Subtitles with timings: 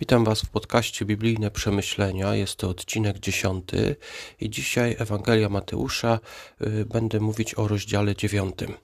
[0.00, 2.34] Witam Was w podcaście Biblijne Przemyślenia.
[2.34, 3.96] Jest to odcinek dziesiąty
[4.40, 6.20] i dzisiaj Ewangelia Mateusza
[6.60, 8.74] y, będę mówić o rozdziale dziewiątym.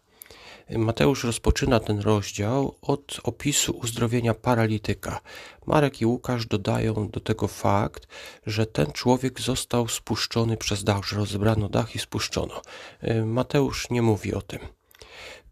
[0.70, 5.20] Mateusz rozpoczyna ten rozdział od opisu uzdrowienia paralityka.
[5.66, 8.08] Marek i Łukasz dodają do tego fakt,
[8.46, 12.62] że ten człowiek został spuszczony przez dach, że rozebrano dach i spuszczono.
[13.04, 14.60] Y, Mateusz nie mówi o tym.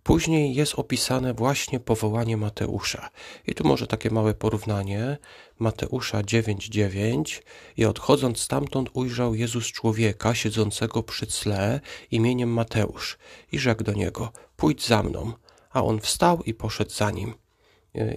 [0.03, 3.11] Później jest opisane właśnie powołanie Mateusza.
[3.47, 5.19] I tu może takie małe porównanie.
[5.59, 7.43] Mateusza 9:9
[7.77, 11.81] i odchodząc stamtąd ujrzał Jezus człowieka siedzącego przy cle
[12.11, 13.19] imieniem Mateusz
[13.53, 15.33] i rzekł do niego: Pójdź za mną.
[15.71, 17.35] A on wstał i poszedł za nim.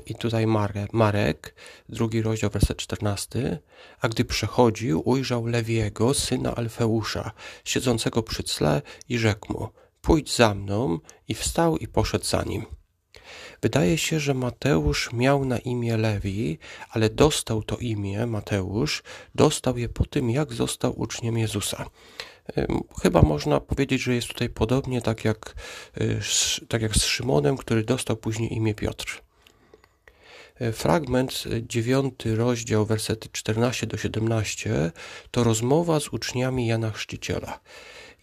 [0.06, 1.56] I tutaj Marek, Marek,
[1.90, 3.60] drugi rozdział, werset 14.
[4.02, 7.32] A gdy przechodził, ujrzał Lewiego, syna Alfeusza,
[7.66, 9.70] siedzącego przy cle i rzekł mu:
[10.06, 12.66] Pójdź za mną i wstał i poszedł za nim.
[13.62, 16.58] Wydaje się, że Mateusz miał na imię Lewi,
[16.90, 19.04] ale dostał to imię Mateusz,
[19.36, 21.86] dostał je po tym, jak został uczniem Jezusa.
[23.02, 25.56] Chyba można powiedzieć, że jest tutaj podobnie tak jak,
[26.02, 26.20] y,
[26.68, 29.22] tak jak z Szymonem, który dostał później imię Piotr.
[30.60, 34.92] E, fragment, e, dziewiąty rozdział, wersety 14 do 17,
[35.32, 37.60] to rozmowa z uczniami Jana Chrzciciela.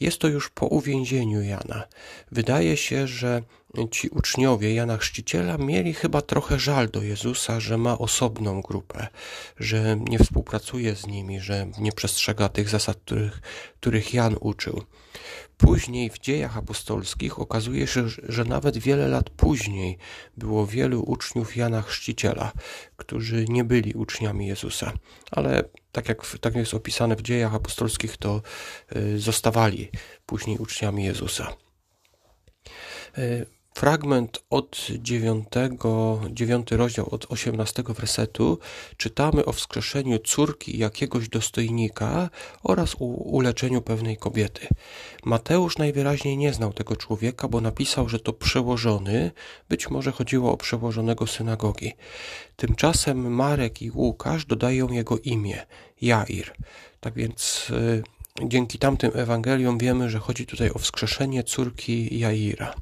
[0.03, 1.85] Jest to już po uwięzieniu Jana.
[2.33, 3.43] Wydaje się, że
[3.91, 9.07] ci uczniowie Jana Chrzciciela mieli chyba trochę żal do Jezusa, że ma osobną grupę,
[9.57, 13.41] że nie współpracuje z nimi, że nie przestrzega tych zasad, których,
[13.81, 14.83] których Jan uczył.
[15.57, 19.99] Później w dziejach apostolskich okazuje się, że nawet wiele lat później
[20.37, 22.53] było wielu uczniów Jana Chrzciciela,
[22.97, 24.93] którzy nie byli uczniami Jezusa,
[25.31, 28.43] ale tak jak, tak jest opisane w dziejach apostolskich, to
[28.97, 29.89] y, zostawali
[30.27, 31.57] później uczniami Jezusa.
[33.75, 35.47] Fragment od 9,
[36.31, 38.59] 9 rozdział, od 18 wersetu
[38.97, 42.31] czytamy o wskrzeszeniu córki jakiegoś dostojnika
[42.63, 44.69] oraz uleczeniu pewnej kobiety.
[45.25, 49.31] Mateusz najwyraźniej nie znał tego człowieka, bo napisał, że to przełożony,
[49.69, 51.93] być może chodziło o przełożonego synagogi.
[52.57, 55.67] Tymczasem Marek i Łukasz dodają jego imię,
[56.01, 56.53] Jair.
[57.01, 58.03] Tak więc y,
[58.43, 62.75] dzięki tamtym Ewangeliom wiemy, że chodzi tutaj o wskrzeszenie córki Jaira.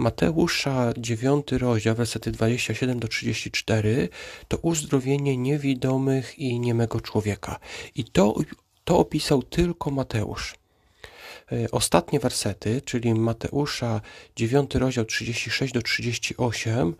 [0.00, 4.08] Mateusza 9 rozdział, wersety 27 do 34
[4.48, 7.58] to uzdrowienie niewidomych i niemego człowieka.
[7.94, 8.34] I to,
[8.84, 10.59] to opisał tylko Mateusz.
[11.52, 14.00] E, ostatnie wersety, czyli Mateusza
[14.36, 16.94] 9 rozdział 36 do 38,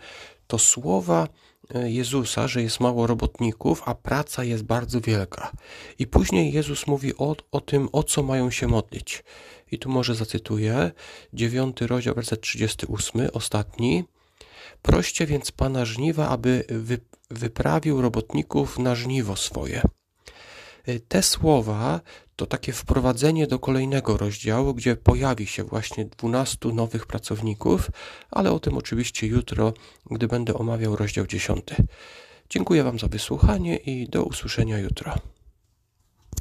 [0.47, 1.29] to słowa
[1.75, 5.53] e, Jezusa, że jest mało robotników, a praca jest bardzo wielka.
[5.99, 9.25] I później Jezus mówi o, o tym, o co mają się modlić.
[9.73, 10.91] I tu może zacytuję,
[11.33, 14.05] 9 rozdział, werset 38, ostatni.
[14.83, 16.99] Proście więc Pana żniwa, aby wy,
[17.31, 19.83] wyprawił robotników na żniwo swoje.
[20.91, 22.01] E, te słowa
[22.37, 27.91] to takie wprowadzenie do kolejnego rozdziału, gdzie pojawi się właśnie 12 nowych pracowników,
[28.31, 29.73] ale o tym oczywiście jutro,
[30.11, 31.65] gdy będę omawiał rozdział 10.
[32.51, 35.15] Dziękuję Wam za wysłuchanie i do usłyszenia jutro.